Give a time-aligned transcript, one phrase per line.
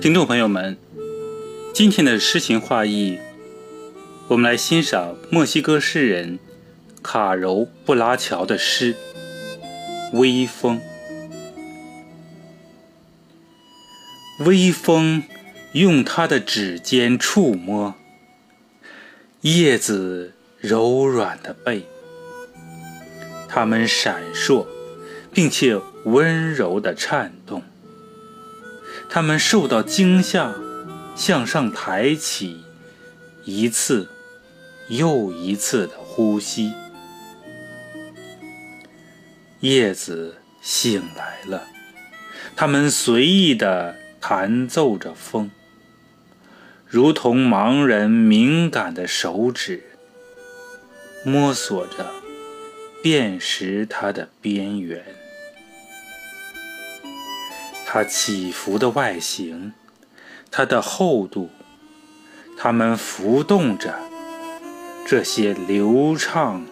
[0.00, 0.78] 听众朋友们，
[1.74, 3.18] 今天的诗情画意，
[4.28, 6.38] 我们来欣赏墨西哥诗人
[7.02, 8.94] 卡柔布拉乔的诗
[10.18, 10.80] 《微风》。
[14.46, 15.22] 微风
[15.72, 17.94] 用它的指尖触摸
[19.42, 21.86] 叶子柔软的背，
[23.46, 24.66] 它们闪烁，
[25.30, 27.62] 并且温柔地颤动。
[29.12, 30.54] 他们受到惊吓，
[31.16, 32.64] 向上抬起，
[33.44, 34.08] 一次
[34.88, 36.72] 又一次的呼吸。
[39.58, 41.66] 叶子醒来了，
[42.54, 45.50] 它们随意地弹奏着风，
[46.86, 49.82] 如同盲人敏感的手指，
[51.24, 52.12] 摸索着
[53.02, 55.04] 辨识它的边缘。
[57.92, 59.72] 它起伏的外形，
[60.48, 61.50] 它的厚度，
[62.56, 63.92] 它们浮动着
[65.04, 66.64] 这些流畅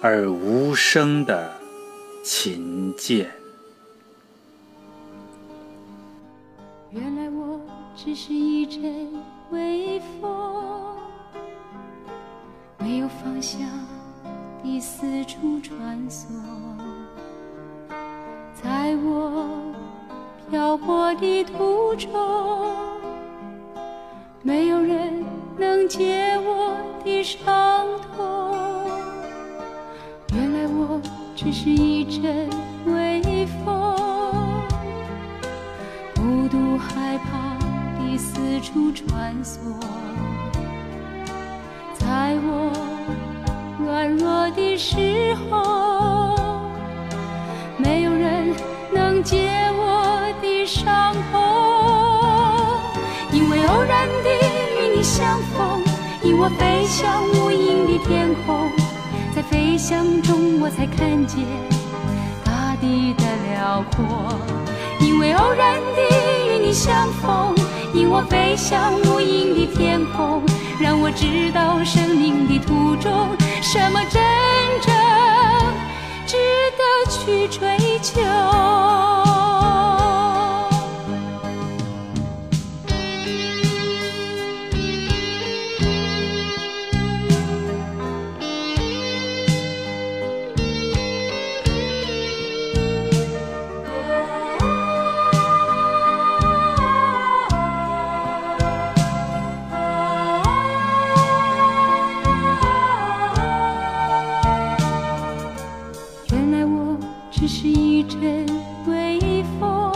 [0.00, 1.52] 而无声的
[2.22, 3.28] 琴键。
[6.92, 7.60] 原来我
[7.96, 9.12] 只是一阵
[9.50, 10.96] 微风，
[12.78, 13.58] 没有方向
[14.62, 16.28] 地四处穿梭，
[18.62, 19.61] 在我。
[20.52, 22.10] 漂泊的途中，
[24.42, 25.24] 没有人
[25.56, 28.54] 能解我的伤痛。
[30.34, 31.00] 原来我
[31.34, 32.50] 只是一阵
[32.84, 33.96] 微风，
[36.16, 37.56] 孤独害怕
[37.98, 39.56] 地四处穿梭，
[41.94, 42.70] 在我
[43.82, 46.36] 软弱的时候，
[47.78, 48.54] 没有人
[48.92, 49.71] 能解。
[50.84, 51.40] 伤痛，
[53.30, 54.28] 因为偶然地
[54.80, 55.80] 与你相逢，
[56.24, 58.68] 引我飞向无垠的天空，
[59.34, 61.46] 在飞翔中我才看见
[62.44, 64.34] 大地的辽阔。
[64.98, 66.00] 因为偶然地
[66.48, 67.54] 与你相逢，
[67.94, 70.42] 引我飞向无垠的天空，
[70.80, 73.28] 让我知道生命的途中，
[73.60, 74.20] 什么真
[74.80, 74.92] 正
[76.26, 76.36] 值
[76.76, 78.20] 得去追求。
[107.42, 108.46] 只是一阵
[108.86, 109.18] 微
[109.58, 109.90] 风，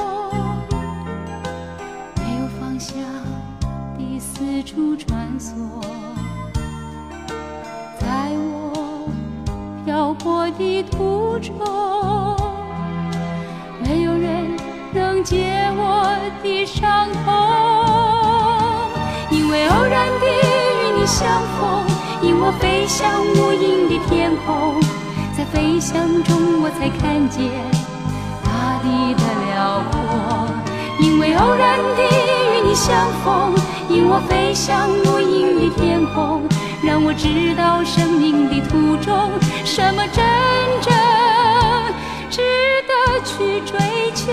[2.17, 2.99] 没有方向
[3.97, 5.55] 的四处穿梭，
[8.01, 9.09] 在我
[9.85, 11.55] 漂泊的途中，
[13.81, 14.57] 没有人
[14.93, 17.31] 能解我的伤痛，
[19.31, 21.29] 因为偶然的与你相
[21.61, 21.87] 逢，
[22.23, 25.06] 因我飞向无垠的天空。
[25.37, 27.53] 在飞翔中我才看见
[28.43, 30.49] 大地的辽阔。
[30.99, 32.01] 因为偶然地
[32.55, 33.55] 与你相逢，
[33.91, 36.41] 引我飞向无垠的天空。
[36.83, 39.31] 让我知道生命的途中，
[39.63, 40.25] 什么真
[40.81, 40.95] 正
[42.31, 42.41] 值
[42.89, 44.33] 得去追求。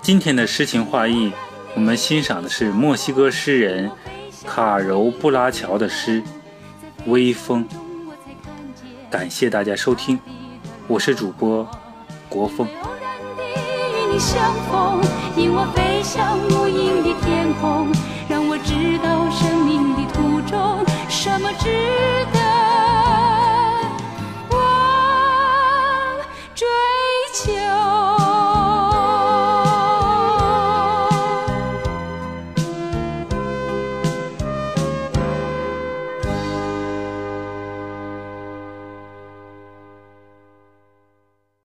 [0.00, 1.32] 今天的诗情画意，
[1.74, 3.90] 我们欣赏的是墨西哥诗人
[4.46, 6.22] 卡柔布拉乔的诗
[7.08, 7.64] 《微风》。
[9.10, 10.18] 感谢大家收听，
[10.86, 11.68] 我是主播
[12.28, 12.66] 国风。
[14.18, 15.00] 相逢，
[15.36, 17.86] 引我飞向无垠的天空，
[18.28, 21.68] 让我知道生命的途中，什么值
[22.32, 22.37] 得。